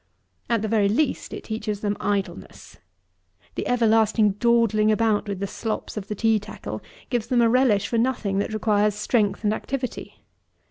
[0.49, 2.79] At the very least, it teaches them idleness.
[3.53, 6.81] The everlasting dawdling about with the slops of the tea tackle,
[7.11, 10.23] gives them a relish for nothing that requires strength and activity.